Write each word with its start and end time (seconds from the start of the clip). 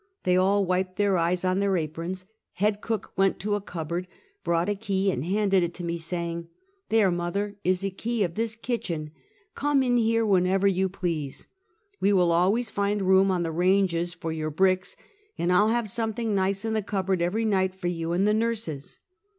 They 0.23 0.35
all 0.35 0.65
wiped 0.65 0.95
their 0.95 1.15
eyes 1.19 1.45
on 1.45 1.59
their 1.59 1.77
aprons; 1.77 2.25
head 2.53 2.81
cook 2.81 3.13
went 3.15 3.39
to 3.41 3.53
a 3.53 3.61
cupboard, 3.61 4.07
brought 4.43 4.67
a 4.67 4.73
key 4.73 5.11
and 5.11 5.23
handed 5.23 5.61
it 5.61 5.75
to 5.75 5.83
me, 5.83 5.99
saying: 5.99 6.47
"There, 6.89 7.11
mother, 7.11 7.55
is 7.63 7.85
a 7.85 7.91
key 7.91 8.23
of 8.23 8.33
this 8.33 8.55
kitchen; 8.55 9.11
come 9.53 9.83
in 9.83 9.97
here 9.97 10.25
whenever 10.25 10.65
you 10.65 10.89
please. 10.89 11.45
We 11.99 12.13
will 12.13 12.31
always 12.31 12.71
find 12.71 13.03
room 13.03 13.29
on 13.29 13.43
the 13.43 13.51
ranges 13.51 14.15
for 14.15 14.31
your 14.31 14.49
bricks, 14.49 14.95
and 15.37 15.53
I'll 15.53 15.67
have 15.67 15.87
something 15.87 16.33
nice 16.33 16.65
in 16.65 16.73
the 16.73 16.81
cupboard 16.81 17.21
every 17.21 17.45
night 17.45 17.75
for 17.75 17.85
you 17.85 18.11
and 18.11 18.27
the 18.27 18.33
nurses. 18.33 18.97